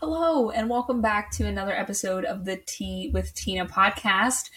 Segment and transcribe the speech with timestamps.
[0.00, 4.48] Hello, and welcome back to another episode of the Tea with Tina podcast.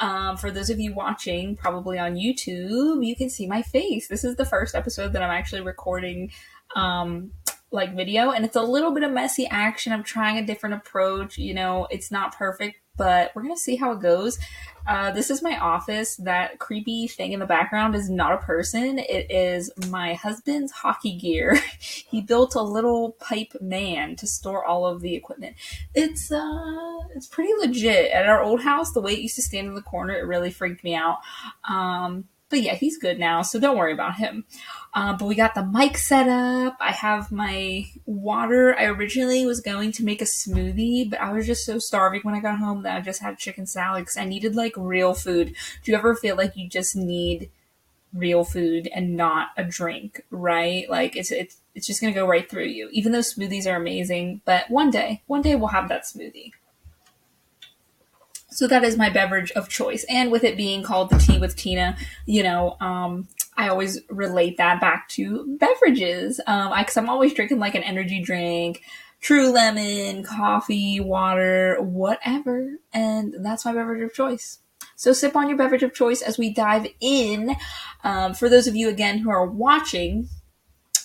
[0.00, 4.08] Um, for those of you watching, probably on YouTube, you can see my face.
[4.08, 6.32] This is the first episode that I'm actually recording
[6.74, 7.30] um,
[7.70, 9.92] like video, and it's a little bit of messy action.
[9.92, 11.38] I'm trying a different approach.
[11.38, 14.38] You know, it's not perfect, but we're gonna see how it goes.
[14.86, 16.16] Uh, this is my office.
[16.16, 18.98] That creepy thing in the background is not a person.
[18.98, 21.60] It is my husband's hockey gear.
[21.78, 25.56] he built a little pipe man to store all of the equipment.
[25.94, 28.10] It's uh, it's pretty legit.
[28.12, 30.50] At our old house, the way it used to stand in the corner, it really
[30.50, 31.18] freaked me out.
[31.68, 34.44] Um, but yeah, he's good now, so don't worry about him.
[34.94, 36.76] Uh, but we got the mic set up.
[36.80, 38.74] I have my water.
[38.78, 42.34] I originally was going to make a smoothie, but I was just so starving when
[42.34, 45.54] I got home that I just had chicken salad because I needed like real food.
[45.82, 47.50] Do you ever feel like you just need
[48.14, 50.88] real food and not a drink, right?
[50.88, 52.88] Like it's it's it's just gonna go right through you.
[52.92, 56.52] Even though smoothies are amazing, but one day, one day we'll have that smoothie.
[58.50, 60.04] So that is my beverage of choice.
[60.08, 61.96] And with it being called the tea with Tina,
[62.26, 66.40] you know, um, I always relate that back to beverages.
[66.46, 68.82] Um, I, cause I'm always drinking like an energy drink,
[69.20, 72.78] true lemon, coffee, water, whatever.
[72.92, 74.60] And that's my beverage of choice.
[74.96, 77.54] So sip on your beverage of choice as we dive in.
[78.02, 80.28] Um, for those of you again who are watching,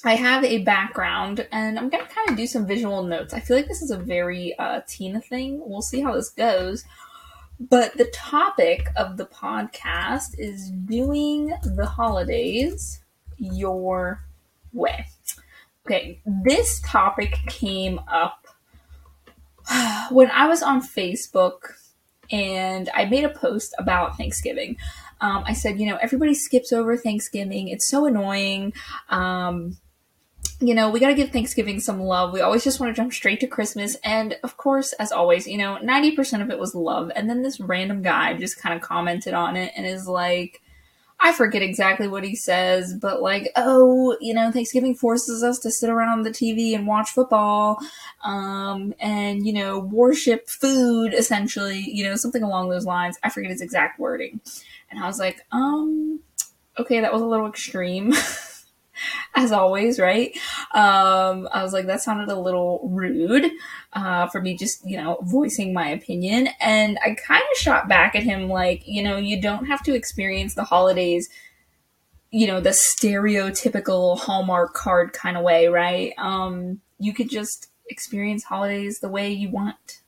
[0.05, 3.33] I have a background and I'm going to kind of do some visual notes.
[3.33, 5.61] I feel like this is a very uh, Tina thing.
[5.65, 6.83] We'll see how this goes.
[7.69, 13.01] But the topic of the podcast is doing the holidays
[13.37, 14.21] your
[14.73, 15.05] way.
[15.85, 18.47] Okay, this topic came up
[20.11, 21.59] when I was on Facebook
[22.31, 24.75] and I made a post about Thanksgiving.
[25.21, 27.69] Um, I said, you know, everybody skips over Thanksgiving.
[27.69, 28.73] It's so annoying.
[29.09, 29.77] Um,
[30.67, 32.33] you know, we got to give Thanksgiving some love.
[32.33, 33.95] We always just want to jump straight to Christmas.
[34.03, 37.11] And of course, as always, you know, 90% of it was love.
[37.15, 40.61] And then this random guy just kind of commented on it and is like,
[41.19, 45.71] I forget exactly what he says, but like, oh, you know, Thanksgiving forces us to
[45.71, 47.77] sit around the TV and watch football,
[48.25, 53.17] um, and, you know, worship food, essentially, you know, something along those lines.
[53.23, 54.41] I forget his exact wording.
[54.91, 56.19] And I was like, um,
[56.77, 58.13] okay, that was a little extreme.
[59.35, 60.35] as always, right?
[60.71, 63.51] Um, I was like, that sounded a little rude
[63.93, 66.49] uh, for me just, you know, voicing my opinion.
[66.59, 69.93] And I kind of shot back at him like, you know, you don't have to
[69.93, 71.29] experience the holidays,
[72.31, 76.13] you know, the stereotypical Hallmark card kind of way, right?
[76.17, 80.01] Um, you could just experience holidays the way you want.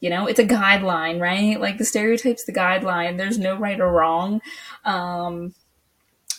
[0.00, 1.60] You know, it's a guideline, right?
[1.60, 3.16] Like the stereotype's the guideline.
[3.16, 4.40] There's no right or wrong.
[4.84, 5.54] Um,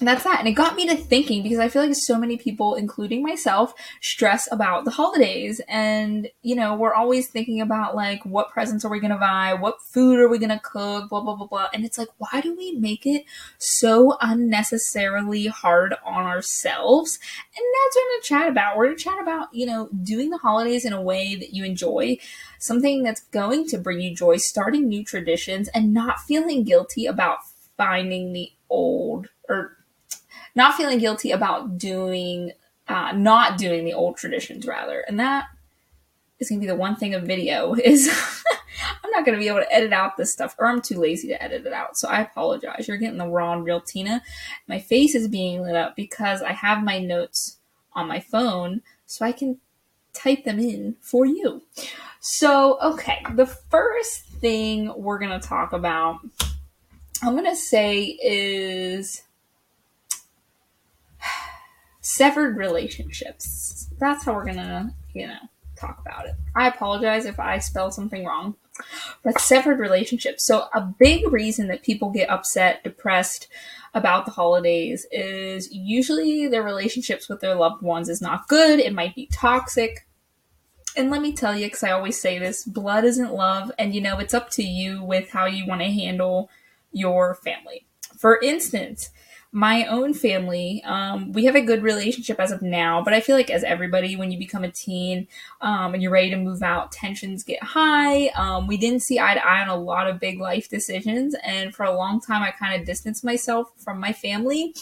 [0.08, 0.40] that's that.
[0.40, 3.74] And it got me to thinking because I feel like so many people, including myself,
[4.02, 5.60] stress about the holidays.
[5.68, 9.54] And, you know, we're always thinking about like, what presents are we going to buy?
[9.54, 11.10] What food are we going to cook?
[11.10, 11.68] Blah, blah, blah, blah.
[11.74, 13.26] And it's like, why do we make it
[13.58, 17.20] so unnecessarily hard on ourselves?
[17.58, 18.78] And that's what I'm going to chat about.
[18.78, 21.66] We're going to chat about, you know, doing the holidays in a way that you
[21.66, 22.18] enjoy,
[22.60, 27.40] something that's going to bring you joy, starting new traditions, and not feeling guilty about
[27.78, 29.78] finding the old or
[30.56, 32.52] not feeling guilty about doing,
[32.88, 35.02] uh, not doing the old traditions rather.
[35.02, 35.46] And that
[36.40, 38.10] is going to be the one thing of video is
[39.04, 41.28] I'm not going to be able to edit out this stuff or I'm too lazy
[41.30, 41.98] to edit it out.
[41.98, 42.88] So I apologize.
[42.88, 44.22] You're getting the and real Tina.
[44.68, 47.58] My face is being lit up because I have my notes
[47.94, 49.60] on my phone so I can
[50.14, 51.64] type them in for you.
[52.22, 56.20] So, okay, the first thing we're going to talk about,
[57.24, 59.24] I'm going to say is
[62.10, 63.88] severed relationships.
[64.00, 65.38] That's how we're gonna, you know,
[65.76, 66.36] talk about it.
[66.56, 68.56] I apologize if I spell something wrong.
[69.24, 70.46] But severed relationships.
[70.46, 73.50] So, a big reason that people get upset, depressed
[73.94, 78.80] about the holidays is usually their relationships with their loved ones is not good.
[78.80, 80.08] It might be toxic.
[80.96, 83.70] And let me tell you, because I always say this blood isn't love.
[83.78, 86.50] And, you know, it's up to you with how you want to handle
[86.94, 87.86] your family.
[88.18, 89.10] For instance,
[89.52, 93.36] my own family, um, we have a good relationship as of now, but I feel
[93.36, 95.28] like as everybody, when you become a teen
[95.62, 98.28] um, and you're ready to move out, tensions get high.
[98.30, 101.74] Um, we didn't see eye to eye on a lot of big life decisions, and
[101.74, 104.76] for a long time, I kind of distanced myself from my family.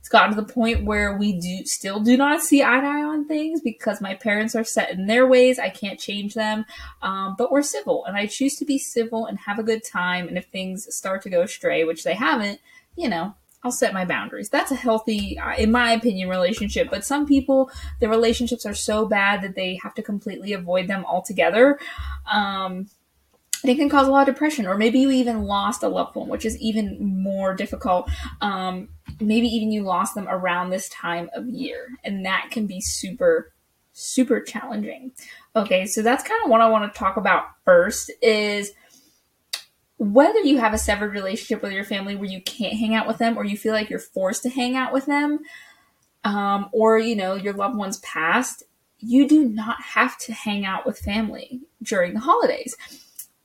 [0.00, 3.04] It's gotten to the point where we do still do not see eye to eye
[3.04, 5.58] on things because my parents are set in their ways.
[5.60, 6.64] I can't change them,
[7.00, 10.26] um, but we're civil, and I choose to be civil and have a good time.
[10.26, 12.58] And if things start to go astray, which they haven't,
[12.96, 14.48] you know, I'll set my boundaries.
[14.48, 16.88] That's a healthy, uh, in my opinion, relationship.
[16.90, 17.70] But some people,
[18.00, 21.78] their relationships are so bad that they have to completely avoid them altogether.
[22.30, 22.88] Um,
[23.62, 26.16] and it can cause a lot of depression, or maybe you even lost a loved
[26.16, 28.08] one, which is even more difficult.
[28.40, 28.88] Um,
[29.20, 33.52] maybe even you lost them around this time of year, and that can be super,
[33.92, 35.12] super challenging.
[35.54, 38.72] Okay, so that's kind of what I want to talk about first is
[40.00, 43.18] whether you have a severed relationship with your family where you can't hang out with
[43.18, 45.38] them or you feel like you're forced to hang out with them
[46.24, 48.64] um, or you know your loved ones passed
[48.98, 52.74] you do not have to hang out with family during the holidays.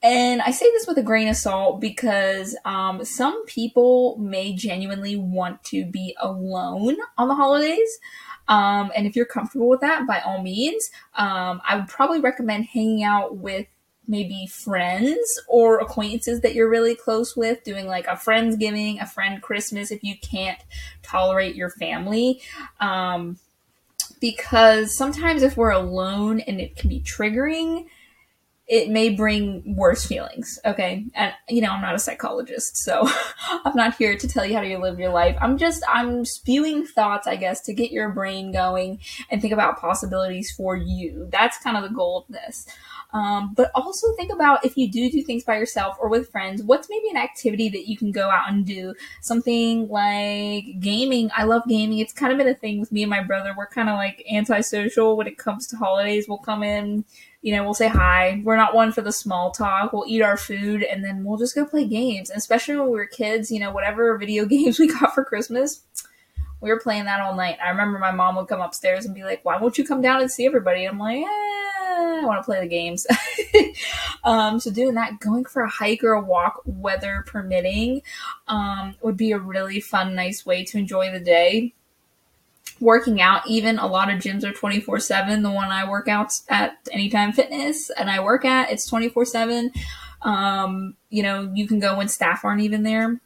[0.02, 5.18] And i say this with a grain of salt because um, some people may genuinely
[5.18, 8.00] want to be alone on the holidays.
[8.48, 12.66] Um, and if you're comfortable with that by all means um, i would probably recommend
[12.66, 13.66] hanging out with
[14.08, 19.42] maybe friends or acquaintances that you're really close with, doing like a Friendsgiving, a friend
[19.42, 20.60] Christmas if you can't
[21.04, 22.42] tolerate your family.
[22.80, 23.38] Um,
[24.20, 27.86] because sometimes if we're alone and it can be triggering,
[28.68, 30.58] it may bring worse feelings.
[30.66, 31.06] Okay.
[31.14, 33.08] And, you know, I'm not a psychologist, so
[33.64, 35.38] I'm not here to tell you how to live your life.
[35.40, 39.00] I'm just, I'm spewing thoughts, I guess, to get your brain going
[39.30, 41.28] and think about possibilities for you.
[41.32, 42.66] That's kind of the goal of this.
[43.16, 46.62] Um, but also think about if you do do things by yourself or with friends,
[46.62, 48.94] what's maybe an activity that you can go out and do?
[49.22, 51.30] Something like gaming.
[51.34, 52.00] I love gaming.
[52.00, 53.54] It's kind of been a thing with me and my brother.
[53.58, 56.26] We're kind of like antisocial when it comes to holidays.
[56.28, 57.06] We'll come in,
[57.42, 58.42] you know, we'll say hi.
[58.44, 59.94] We're not one for the small talk.
[59.94, 62.30] We'll eat our food and then we'll just go play games.
[62.30, 65.84] And especially when we were kids, you know, whatever video games we got for Christmas,
[66.66, 67.60] we were playing that all night.
[67.64, 70.20] I remember my mom would come upstairs and be like, "Why won't you come down
[70.20, 71.56] and see everybody?" I'm like, eh
[71.96, 73.06] I want to play the games.
[74.24, 78.02] um, so doing that, going for a hike or a walk, weather permitting,
[78.48, 81.76] um, would be a really fun, nice way to enjoy the day.
[82.80, 85.44] Working out, even a lot of gyms are 24 7.
[85.44, 89.72] The one I work out at Anytime Fitness and I work at, it's 24 7.
[90.24, 93.22] Um, you know, you can go when staff aren't even there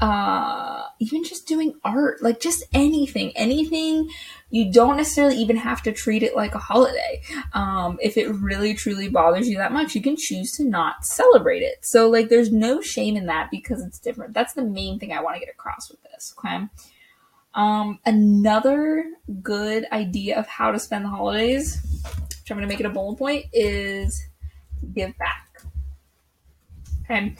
[0.00, 4.08] uh, even just doing art, like just anything, anything.
[4.50, 7.22] You don't necessarily even have to treat it like a holiday.
[7.52, 11.62] Um, if it really truly bothers you that much, you can choose to not celebrate
[11.62, 11.84] it.
[11.84, 14.34] So, like, there's no shame in that because it's different.
[14.34, 16.34] That's the main thing I want to get across with this.
[16.38, 16.66] Okay.
[17.54, 19.04] Um, another
[19.42, 21.80] good idea of how to spend the holidays,
[22.40, 24.22] which I'm going to make it a bullet point, is
[24.94, 25.49] give back.
[27.10, 27.34] Okay.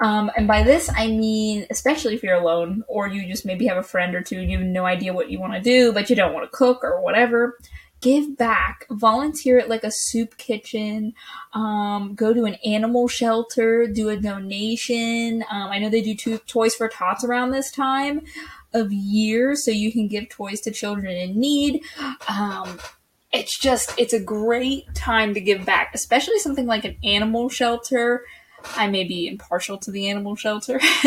[0.00, 3.76] Um, and by this, I mean, especially if you're alone or you just maybe have
[3.76, 6.16] a friend or two you have no idea what you want to do, but you
[6.16, 7.58] don't want to cook or whatever,
[8.00, 8.86] give back.
[8.90, 11.12] Volunteer at like a soup kitchen,
[11.52, 15.44] um, go to an animal shelter, do a donation.
[15.50, 18.22] Um, I know they do Toys for Tots around this time
[18.72, 21.82] of year, so you can give toys to children in need.
[22.28, 22.78] Um,
[23.32, 28.24] it's just, it's a great time to give back, especially something like an animal shelter
[28.76, 30.80] I may be impartial to the animal shelter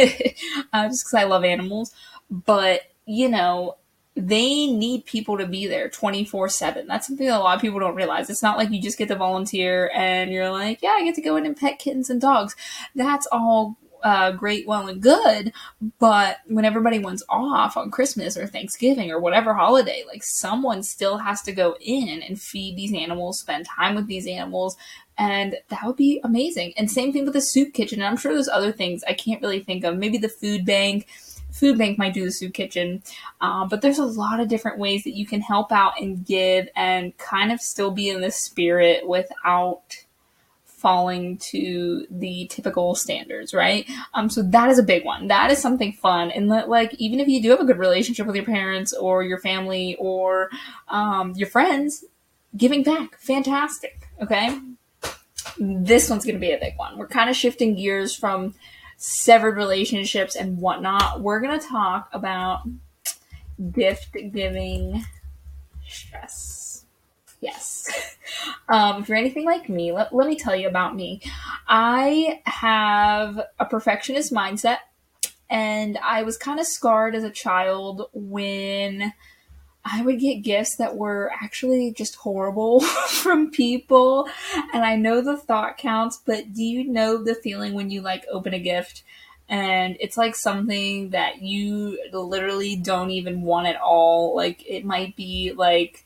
[0.73, 1.91] uh, just because I love animals,
[2.29, 3.77] but you know,
[4.15, 6.87] they need people to be there 24 7.
[6.87, 8.29] That's something that a lot of people don't realize.
[8.29, 11.21] It's not like you just get to volunteer and you're like, yeah, I get to
[11.21, 12.55] go in and pet kittens and dogs.
[12.93, 15.53] That's all uh, great, well, and good.
[15.99, 21.17] But when everybody wants off on Christmas or Thanksgiving or whatever holiday, like someone still
[21.17, 24.77] has to go in and feed these animals, spend time with these animals,
[25.17, 26.73] and that would be amazing.
[26.75, 27.99] And same thing with the soup kitchen.
[27.99, 29.97] And I'm sure there's other things I can't really think of.
[29.97, 31.07] Maybe the food bank.
[31.51, 33.03] Food bank might do the soup kitchen,
[33.39, 36.67] um, but there's a lot of different ways that you can help out and give
[36.75, 40.03] and kind of still be in the spirit without
[40.83, 43.89] falling to the typical standards, right?
[44.13, 45.29] Um, so that is a big one.
[45.29, 48.27] That is something fun, and that, like even if you do have a good relationship
[48.27, 50.51] with your parents or your family or
[50.89, 52.05] um, your friends,
[52.55, 54.07] giving back, fantastic.
[54.21, 54.59] Okay,
[55.57, 56.97] this one's to be a big one.
[56.97, 58.53] We're kind of shifting gears from
[58.97, 61.21] severed relationships and whatnot.
[61.21, 62.61] We're to talk about
[63.71, 65.03] gift giving
[65.87, 66.62] stress.
[67.43, 68.17] Yes.
[68.69, 71.21] Um, if you're anything like me, let, let me tell you about me.
[71.67, 74.77] I have a perfectionist mindset,
[75.49, 79.13] and I was kind of scarred as a child when
[79.85, 84.29] I would get gifts that were actually just horrible from people.
[84.73, 88.25] And I know the thought counts, but do you know the feeling when you like
[88.31, 89.03] open a gift
[89.49, 94.35] and it's like something that you literally don't even want at all?
[94.35, 96.05] Like it might be like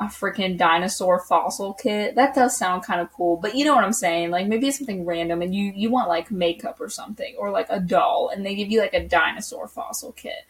[0.00, 2.14] a freaking dinosaur fossil kit.
[2.14, 4.30] That does sound kind of cool, but you know what I'm saying?
[4.30, 7.66] Like maybe it's something random and you you want like makeup or something or like
[7.68, 10.46] a doll and they give you like a dinosaur fossil kit.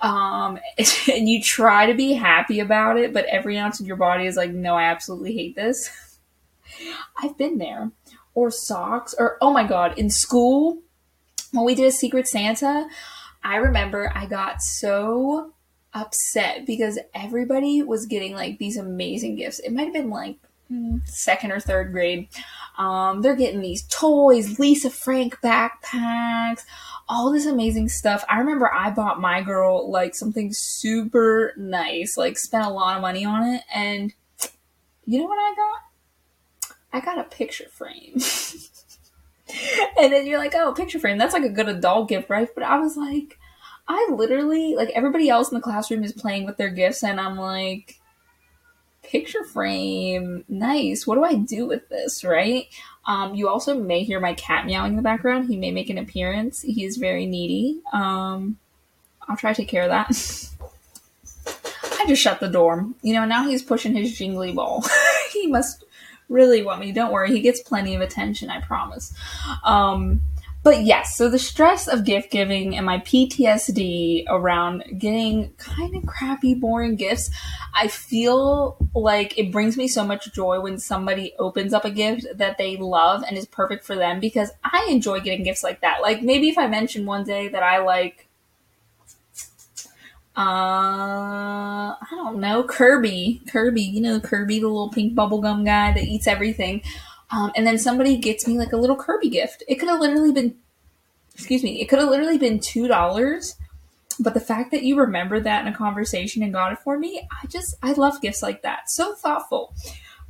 [0.00, 0.58] Um
[1.12, 4.36] and you try to be happy about it, but every ounce of your body is
[4.36, 5.90] like, "No, I absolutely hate this."
[7.22, 7.90] I've been there.
[8.34, 10.78] Or socks or oh my god, in school
[11.52, 12.88] when we did a secret Santa,
[13.42, 15.52] I remember I got so
[15.94, 19.58] upset because everybody was getting like these amazing gifts.
[19.60, 20.36] It might have been like
[20.70, 22.28] mm, second or third grade.
[22.76, 26.64] Um, they're getting these toys, Lisa Frank backpacks,
[27.08, 28.24] all this amazing stuff.
[28.28, 33.02] I remember I bought my girl like something super nice, like spent a lot of
[33.02, 34.14] money on it, and
[35.06, 35.82] you know what I got?
[36.92, 38.14] I got a picture frame.
[39.98, 42.48] and then you're like, oh, picture frame, that's like a good adult gift, right?
[42.54, 43.38] But I was like,
[43.88, 47.38] I literally like everybody else in the classroom is playing with their gifts, and I'm
[47.38, 47.98] like,
[49.02, 51.06] picture frame, nice.
[51.06, 52.66] What do I do with this, right?
[53.06, 55.48] Um, you also may hear my cat meowing in the background.
[55.48, 56.60] He may make an appearance.
[56.60, 57.80] He is very needy.
[57.92, 58.58] Um,
[59.26, 60.08] I'll try to take care of that.
[62.00, 62.86] I just shut the door.
[63.02, 64.84] You know, now he's pushing his jingly ball.
[65.32, 65.84] he must
[66.28, 66.92] really want me.
[66.92, 69.14] Don't worry, he gets plenty of attention, I promise.
[69.64, 70.20] Um,
[70.68, 76.04] but yes, so the stress of gift giving and my PTSD around getting kind of
[76.04, 77.30] crappy, boring gifts,
[77.74, 82.26] I feel like it brings me so much joy when somebody opens up a gift
[82.34, 86.02] that they love and is perfect for them because I enjoy getting gifts like that.
[86.02, 88.28] Like maybe if I mention one day that I like
[90.36, 96.04] uh, I don't know, Kirby, Kirby, you know, Kirby, the little pink bubblegum guy that
[96.04, 96.82] eats everything.
[97.30, 99.62] Um, and then somebody gets me like a little Kirby gift.
[99.68, 100.56] It could have literally been,
[101.34, 103.56] excuse me, it could have literally been two dollars.
[104.20, 107.28] But the fact that you remembered that in a conversation and got it for me,
[107.30, 108.90] I just I love gifts like that.
[108.90, 109.74] So thoughtful.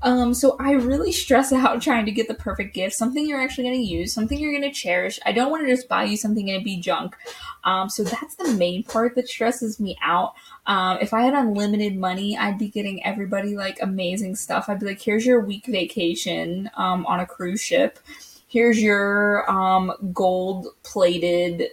[0.02, 3.64] Um, so I really stress out trying to get the perfect gift, something you're actually
[3.64, 5.18] going to use, something you're going to cherish.
[5.26, 7.16] I don't want to just buy you something and it be junk.
[7.64, 10.34] Um, so that's the main part that stresses me out.
[10.66, 14.66] Um, if I had unlimited money, I'd be getting everybody like amazing stuff.
[14.68, 17.98] I'd be like, here's your week vacation um, on a cruise ship.
[18.46, 21.70] Here's your um, gold plated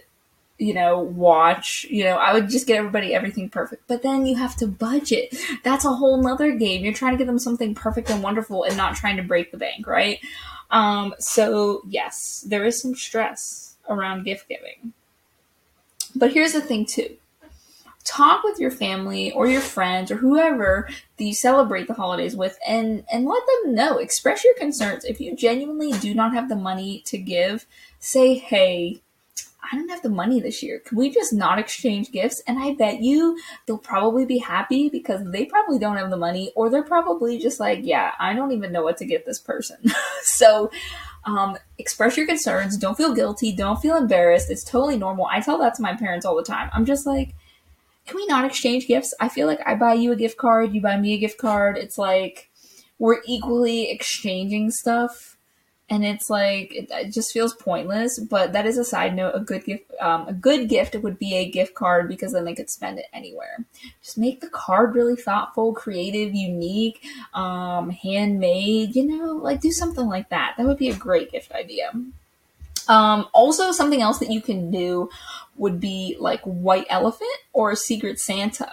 [0.58, 3.86] you know, watch, you know, I would just get everybody everything perfect.
[3.86, 5.36] But then you have to budget.
[5.62, 6.82] That's a whole nother game.
[6.82, 9.58] You're trying to get them something perfect and wonderful and not trying to break the
[9.58, 10.18] bank, right?
[10.70, 14.92] Um, so yes, there is some stress around gift giving.
[16.14, 17.16] But here's the thing too.
[18.04, 22.56] Talk with your family or your friends or whoever that you celebrate the holidays with
[22.66, 23.98] and, and let them know.
[23.98, 25.04] Express your concerns.
[25.04, 27.66] If you genuinely do not have the money to give,
[27.98, 29.02] say, hey,
[29.70, 30.80] I don't have the money this year.
[30.84, 32.42] Can we just not exchange gifts?
[32.46, 36.52] And I bet you they'll probably be happy because they probably don't have the money,
[36.54, 39.78] or they're probably just like, yeah, I don't even know what to get this person.
[40.22, 40.70] so,
[41.24, 42.76] um, express your concerns.
[42.76, 43.52] Don't feel guilty.
[43.52, 44.50] Don't feel embarrassed.
[44.50, 45.26] It's totally normal.
[45.26, 46.70] I tell that to my parents all the time.
[46.72, 47.34] I'm just like,
[48.06, 49.12] can we not exchange gifts?
[49.20, 51.76] I feel like I buy you a gift card, you buy me a gift card.
[51.76, 52.50] It's like
[52.98, 55.35] we're equally exchanging stuff
[55.88, 58.18] and it's like it, it, just feels pointless.
[58.18, 59.32] But that is a side note.
[59.34, 62.54] A good gift, um, a good gift would be a gift card because then they
[62.54, 63.64] could spend it anywhere.
[64.02, 68.96] Just make the card really thoughtful, creative, unique, um, handmade.
[68.96, 70.54] You know, like do something like that.
[70.56, 71.92] That would be a great gift idea.
[72.88, 75.10] Um, also, something else that you can do
[75.56, 78.70] would be like White Elephant or Secret Santa.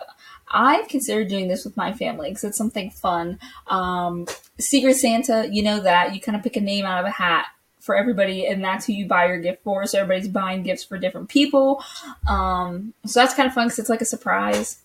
[0.53, 3.39] I've considered doing this with my family because it's something fun.
[3.67, 4.27] Um,
[4.60, 7.48] Secret Santa, you know that you kind of pick a name out of a hat
[7.79, 9.86] for everybody, and that's who you buy your gift for.
[9.86, 11.83] So everybody's buying gifts for different people.
[12.27, 14.77] Um, so that's kind of fun because it's like a surprise.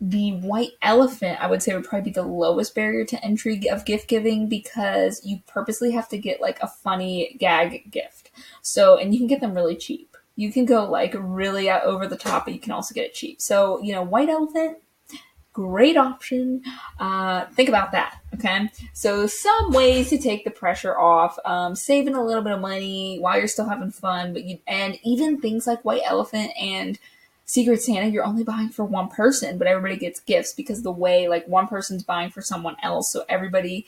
[0.00, 3.84] The white elephant, I would say, would probably be the lowest barrier to entry of
[3.84, 8.30] gift giving because you purposely have to get like a funny gag gift.
[8.62, 10.16] So, and you can get them really cheap.
[10.36, 13.42] You can go like really over the top, but you can also get it cheap.
[13.42, 14.78] So, you know, white elephant,
[15.52, 16.62] great option.
[16.98, 18.20] Uh, think about that.
[18.34, 18.70] Okay.
[18.92, 23.18] So some ways to take the pressure off, um, saving a little bit of money
[23.18, 26.98] while you're still having fun, but you, and even things like White Elephant and
[27.44, 31.28] Secret Santa, you're only buying for one person, but everybody gets gifts because the way
[31.28, 33.12] like one person's buying for someone else.
[33.12, 33.86] So everybody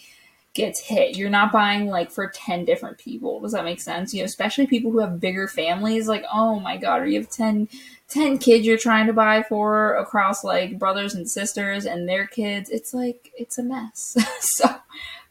[0.55, 1.17] gets hit.
[1.17, 3.41] You're not buying like for 10 different people.
[3.41, 4.13] Does that make sense?
[4.13, 7.69] You know, especially people who have bigger families, like, oh my God, you have 10,
[8.09, 12.69] 10 kids you're trying to buy for across like brothers and sisters and their kids.
[12.69, 14.17] It's like, it's a mess.
[14.41, 14.67] so,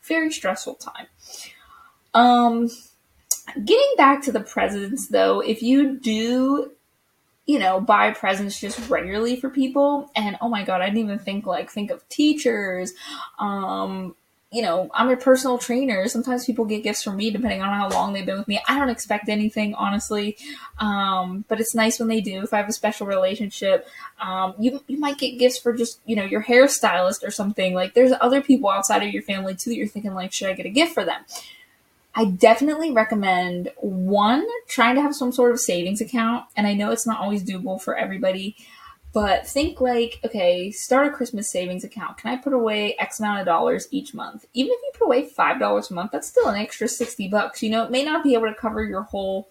[0.02, 1.08] very stressful time.
[2.14, 2.70] Um,
[3.64, 6.72] getting back to the presents though, if you do
[7.48, 10.10] you know, buy presents just regularly for people.
[10.16, 12.94] And oh my God, I didn't even think like, think of teachers,
[13.40, 14.16] um,
[14.52, 16.08] you know, I'm a personal trainer.
[16.10, 18.62] Sometimes people get gifts from me depending on how long they've been with me.
[18.68, 20.38] I don't expect anything, honestly.
[20.78, 22.42] Um, but it's nice when they do.
[22.42, 23.88] If I have a special relationship,
[24.20, 27.74] um, you, you might get gifts for just, you know, your hairstylist or something.
[27.74, 30.54] Like there's other people outside of your family too that you're thinking like, should I
[30.54, 31.24] get a gift for them?
[32.14, 36.46] I definitely recommend one, trying to have some sort of savings account.
[36.58, 38.58] And I know it's not always doable for everybody.
[39.14, 42.18] But think like, okay, start a Christmas savings account.
[42.18, 44.46] Can I put away X amount of dollars each month?
[44.54, 47.62] Even if you put away five dollars a month, that's still an extra sixty bucks.
[47.62, 49.50] You know, it may not be able to cover your whole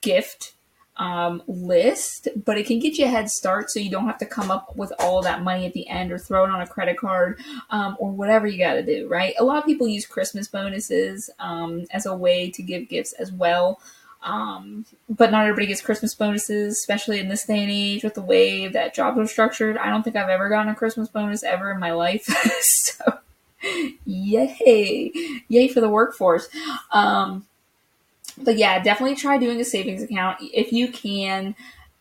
[0.00, 0.54] gift
[0.98, 4.26] um, list, but it can get you a head start so you don't have to
[4.26, 6.98] come up with all that money at the end or throw it on a credit
[6.98, 7.40] card
[7.70, 9.34] um, or whatever you got to do, right?
[9.38, 13.32] A lot of people use Christmas bonuses um, as a way to give gifts as
[13.32, 13.80] well.
[14.22, 18.22] Um, but not everybody gets Christmas bonuses, especially in this day and age with the
[18.22, 19.78] way that jobs are structured.
[19.78, 22.24] I don't think I've ever gotten a Christmas bonus ever in my life.
[22.60, 23.18] so,
[24.04, 25.12] yay!
[25.48, 26.48] Yay for the workforce.
[26.90, 27.46] Um,
[28.36, 31.54] but yeah, definitely try doing a savings account if you can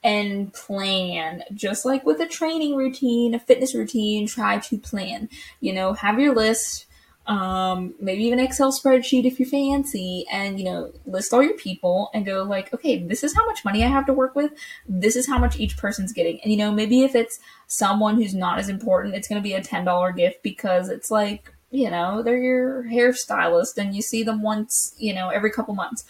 [0.04, 1.44] and plan.
[1.54, 5.30] Just like with a training routine, a fitness routine, try to plan.
[5.62, 6.87] You know, have your list
[7.28, 12.10] um, maybe even Excel spreadsheet if you're fancy, and you know, list all your people
[12.14, 14.52] and go like, okay, this is how much money I have to work with.
[14.88, 18.34] This is how much each person's getting, and you know, maybe if it's someone who's
[18.34, 21.90] not as important, it's going to be a ten dollar gift because it's like, you
[21.90, 26.06] know, they're your hairstylist and you see them once, you know, every couple months.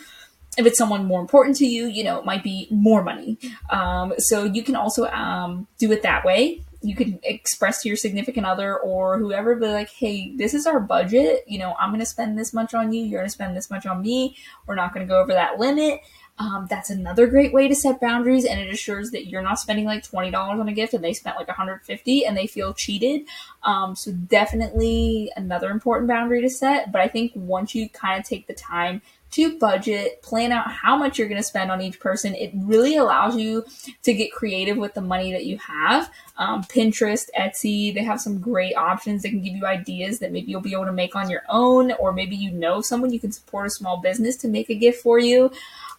[0.58, 3.38] If it's someone more important to you, you know, it might be more money.
[3.70, 7.98] Um, so you can also um, do it that way you can express to your
[7.98, 11.44] significant other or whoever, be like, hey, this is our budget.
[11.48, 13.04] You know, I'm going to spend this much on you.
[13.04, 14.36] You're going to spend this much on me.
[14.66, 16.02] We're not going to go over that limit.
[16.40, 19.86] Um, that's another great way to set boundaries, and it assures that you're not spending
[19.86, 23.28] like twenty dollars on a gift and they spent like 150 and they feel cheated.
[23.64, 26.92] Um, so definitely another important boundary to set.
[26.92, 30.96] But I think once you kind of take the time to budget, plan out how
[30.96, 32.34] much you're going to spend on each person.
[32.34, 33.66] It really allows you
[34.04, 36.10] to get creative with the money that you have.
[36.38, 40.52] Um, Pinterest, Etsy, they have some great options that can give you ideas that maybe
[40.52, 43.32] you'll be able to make on your own, or maybe you know someone you can
[43.32, 45.52] support a small business to make a gift for you.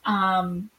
[0.04, 0.70] Um,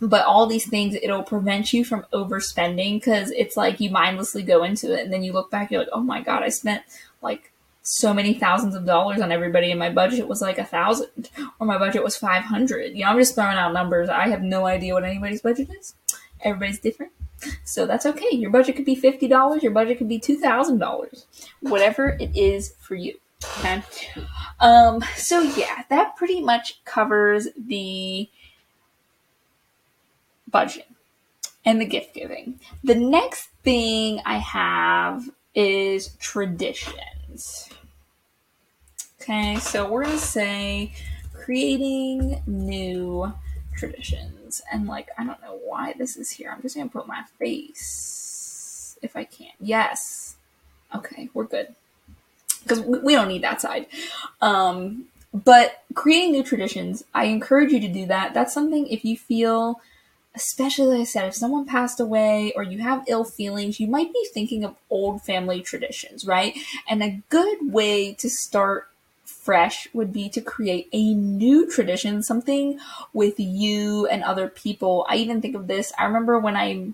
[0.00, 4.62] but all these things it'll prevent you from overspending because it's like you mindlessly go
[4.62, 6.82] into it and then you look back you're like oh my god i spent
[7.22, 7.50] like
[7.88, 11.66] so many thousands of dollars on everybody and my budget was like a thousand or
[11.68, 14.08] my budget was 500 you know i'm just throwing out numbers.
[14.08, 15.94] I have no idea what anybody's budget is.
[16.40, 17.12] Everybody's different.
[17.64, 18.30] So that's okay.
[18.32, 21.26] Your budget could be $50 your budget could be $2000
[21.60, 23.14] whatever it is for you
[23.58, 23.84] okay?
[24.58, 28.28] Um so yeah that pretty much covers the
[30.50, 30.88] budget
[31.64, 32.58] and the gift giving.
[32.82, 37.70] The next thing i have is traditions
[39.28, 40.92] Okay, so we're gonna say
[41.34, 43.32] creating new
[43.76, 44.62] traditions.
[44.72, 46.52] And like, I don't know why this is here.
[46.54, 49.50] I'm just gonna put my face if I can.
[49.58, 50.36] Yes.
[50.94, 51.74] Okay, we're good.
[52.62, 53.86] Because we don't need that side.
[54.40, 58.32] Um, but creating new traditions, I encourage you to do that.
[58.32, 59.80] That's something if you feel,
[60.36, 64.12] especially like I said, if someone passed away or you have ill feelings, you might
[64.12, 66.56] be thinking of old family traditions, right?
[66.88, 68.86] And a good way to start
[69.46, 72.78] fresh would be to create a new tradition, something
[73.12, 75.06] with you and other people.
[75.08, 75.92] I even think of this.
[75.96, 76.90] I remember when I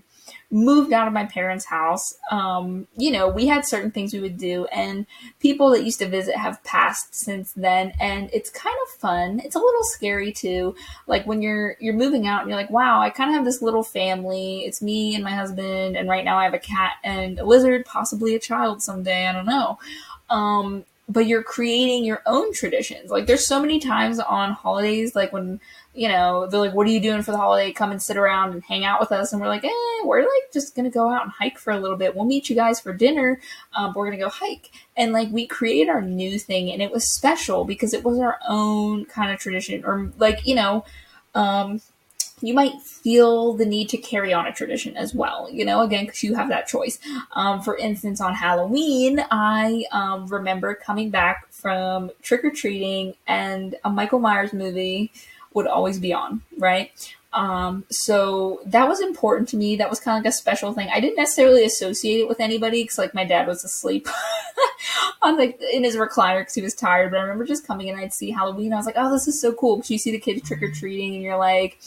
[0.51, 4.37] moved out of my parents' house, um, you know, we had certain things we would
[4.37, 5.07] do, and
[5.39, 9.41] people that used to visit have passed since then, and it's kind of fun.
[9.43, 10.75] It's a little scary too.
[11.07, 13.63] Like when you're you're moving out and you're like, wow, I kind of have this
[13.63, 14.59] little family.
[14.59, 17.85] It's me and my husband, and right now I have a cat and a lizard,
[17.85, 19.25] possibly a child someday.
[19.25, 19.79] I don't know.
[20.29, 23.11] Um, but you're creating your own traditions.
[23.11, 25.59] Like there's so many times on holidays, like when
[25.93, 27.71] you know they're like, "What are you doing for the holiday?
[27.71, 30.51] Come and sit around and hang out with us." And we're like, "Eh, we're like
[30.53, 32.15] just gonna go out and hike for a little bit.
[32.15, 33.39] We'll meet you guys for dinner.
[33.75, 37.09] Um, we're gonna go hike." And like we created our new thing, and it was
[37.09, 40.85] special because it was our own kind of tradition, or like you know,
[41.35, 41.81] um,
[42.41, 46.05] you might feel the need to carry on a tradition as well, you know, again,
[46.05, 46.99] because you have that choice.
[47.33, 53.75] Um, for instance, on Halloween, I um, remember coming back from trick or treating and
[53.85, 55.11] a Michael Myers movie
[55.53, 56.91] would always be on, right?
[57.33, 59.75] Um, so that was important to me.
[59.75, 60.89] That was kind of like a special thing.
[60.93, 64.07] I didn't necessarily associate it with anybody because, like, my dad was asleep.
[65.21, 67.11] on like in his recliner because he was tired.
[67.11, 68.73] But I remember just coming in, I'd see Halloween.
[68.73, 70.71] I was like, oh, this is so cool because you see the kids trick or
[70.71, 71.79] treating, and you're like,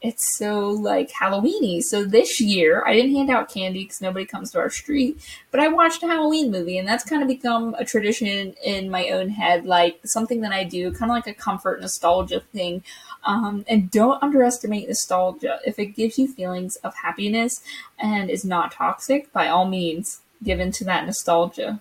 [0.00, 1.82] it's so like Halloweeny.
[1.82, 5.60] So this year, I didn't hand out candy because nobody comes to our street, but
[5.60, 9.30] I watched a Halloween movie, and that's kind of become a tradition in my own
[9.30, 12.82] head, like something that I do, kind of like a comfort nostalgia thing.
[13.24, 15.60] Um, and don't underestimate nostalgia.
[15.64, 17.62] If it gives you feelings of happiness
[17.98, 21.80] and is not toxic, by all means, give into that nostalgia.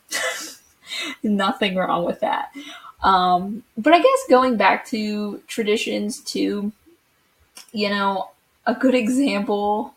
[1.23, 2.51] Nothing wrong with that.
[3.03, 6.71] Um, but I guess going back to traditions too,
[7.71, 8.29] you know,
[8.65, 9.95] a good example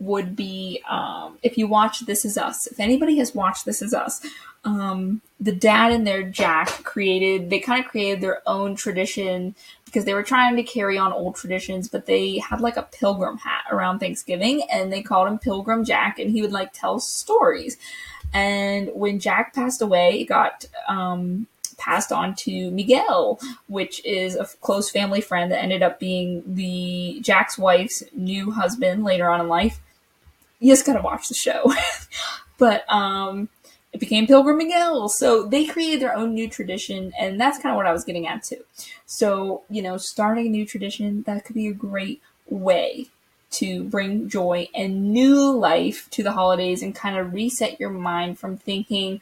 [0.00, 2.66] would be um, if you watch This Is Us.
[2.66, 4.24] If anybody has watched This Is Us,
[4.64, 9.54] um, the dad and their Jack created, they kind of created their own tradition
[9.88, 13.38] because they were trying to carry on old traditions, but they had like a pilgrim
[13.38, 17.78] hat around Thanksgiving and they called him Pilgrim Jack and he would like tell stories.
[18.34, 21.46] And when Jack passed away, it got um,
[21.78, 27.20] passed on to Miguel, which is a close family friend that ended up being the
[27.22, 29.80] Jack's wife's new husband later on in life.
[30.60, 31.72] You just gotta watch the show.
[32.58, 33.48] but um,
[33.92, 35.08] it became Pilgrim Miguel.
[35.08, 38.26] So they created their own new tradition, and that's kind of what I was getting
[38.26, 38.64] at too.
[39.06, 43.08] So, you know, starting a new tradition, that could be a great way
[43.50, 48.38] to bring joy and new life to the holidays and kind of reset your mind
[48.38, 49.20] from thinking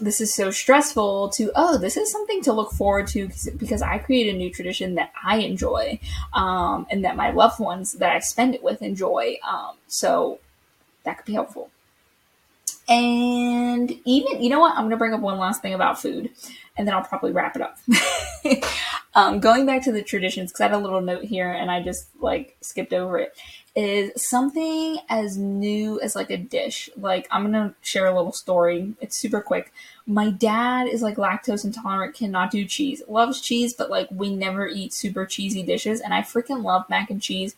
[0.00, 3.98] this is so stressful to oh this is something to look forward to because i
[3.98, 5.98] create a new tradition that i enjoy
[6.34, 10.38] um, and that my loved ones that i spend it with enjoy um, so
[11.02, 11.68] that could be helpful
[12.88, 14.72] and even, you know what?
[14.72, 16.30] I'm going to bring up one last thing about food
[16.78, 17.78] and then I'll probably wrap it up.
[19.14, 21.82] um, going back to the traditions, because I had a little note here and I
[21.82, 23.36] just like skipped over it,
[23.76, 26.88] is something as new as like a dish.
[26.96, 28.94] Like, I'm going to share a little story.
[29.00, 29.72] It's super quick.
[30.06, 34.66] My dad is like lactose intolerant, cannot do cheese, loves cheese, but like we never
[34.66, 36.00] eat super cheesy dishes.
[36.00, 37.54] And I freaking love mac and cheese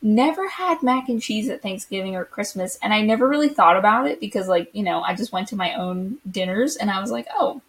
[0.00, 4.06] never had mac and cheese at Thanksgiving or Christmas, and I never really thought about
[4.06, 7.10] it because, like, you know, I just went to my own dinners and I was
[7.10, 7.60] like, oh,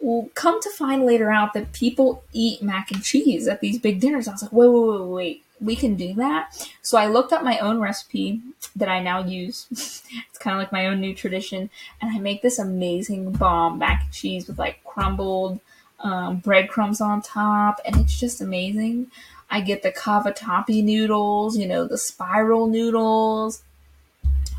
[0.00, 4.00] well, come to find later out that people eat mac and cheese at these big
[4.00, 4.26] dinners.
[4.26, 6.68] I was like, wait, wait, wait, wait, we can do that.
[6.82, 8.40] So I looked up my own recipe
[8.74, 9.66] that I now use.
[9.70, 14.02] it's kind of like my own new tradition, and I make this amazing bomb mac
[14.02, 15.60] and cheese with like crumbled
[16.00, 19.10] um, breadcrumbs on top, and it's just amazing.
[19.52, 23.62] I get the cavatappi noodles, you know, the spiral noodles.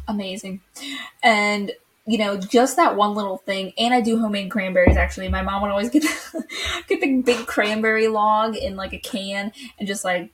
[0.07, 0.61] Amazing.
[1.23, 1.71] And
[2.05, 3.71] you know, just that one little thing.
[3.77, 5.29] And I do homemade cranberries actually.
[5.29, 6.43] My mom would always get the,
[6.87, 10.29] get the big cranberry log in like a can and just like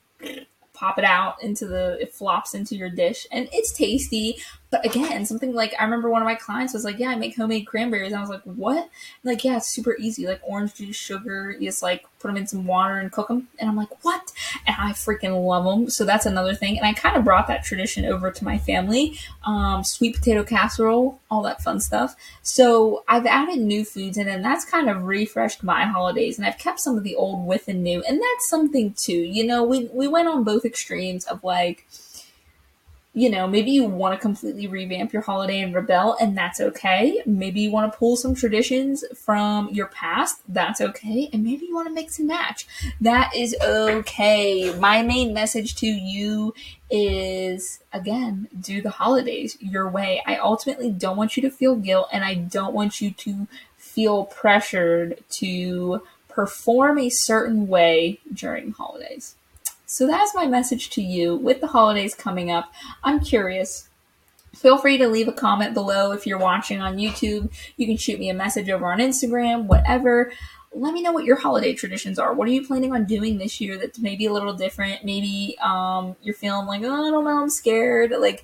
[0.80, 4.38] pop it out into the it flops into your dish and it's tasty
[4.72, 7.36] but again something like i remember one of my clients was like yeah i make
[7.36, 8.90] homemade cranberries and i was like what
[9.26, 12.48] like yeah it's super easy like orange juice sugar you just like put them in
[12.48, 14.32] some water and cook them and i'm like what
[14.68, 16.78] and i freaking love them so that's another thing.
[16.78, 21.20] And i kind of brought that tradition over to my family um, sweet potato casserole
[21.32, 22.16] all that fun stuff.
[22.42, 26.58] So i've added new foods in and that's kind of refreshed my holidays and i've
[26.58, 28.04] kept some of the old with and new.
[28.04, 31.88] And that's something too you know we, we went on both extremes of like
[33.20, 37.22] you know, maybe you want to completely revamp your holiday and rebel, and that's okay.
[37.26, 41.30] Maybe you want to pull some traditions from your past, that's okay.
[41.34, 42.66] And maybe you want to mix and match,
[43.02, 44.74] that is okay.
[44.80, 46.54] My main message to you
[46.90, 50.24] is again, do the holidays your way.
[50.26, 54.26] I ultimately don't want you to feel guilt, and I don't want you to feel
[54.28, 59.36] pressured to perform a certain way during holidays.
[59.90, 62.72] So that's my message to you with the holidays coming up.
[63.04, 63.90] I'm curious.
[64.56, 67.52] Feel free to leave a comment below if you're watching on YouTube.
[67.76, 70.32] You can shoot me a message over on Instagram, whatever
[70.74, 72.34] let me know what your holiday traditions are.
[72.34, 75.04] What are you planning on doing this year that's maybe a little different?
[75.04, 78.12] Maybe um, you're feeling like, oh, I don't know, I'm scared.
[78.12, 78.44] Like,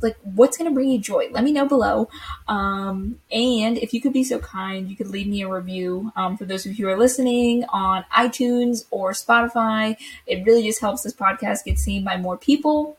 [0.00, 1.28] like what's going to bring you joy?
[1.30, 2.08] Let me know below.
[2.46, 6.36] Um, and if you could be so kind, you could leave me a review um,
[6.36, 9.96] for those of you who are listening on iTunes or Spotify.
[10.26, 12.97] It really just helps this podcast get seen by more people.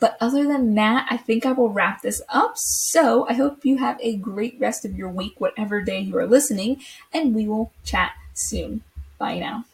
[0.00, 2.56] But other than that, I think I will wrap this up.
[2.56, 6.26] So I hope you have a great rest of your week, whatever day you are
[6.26, 6.80] listening,
[7.12, 8.82] and we will chat soon.
[9.18, 9.66] Bye now.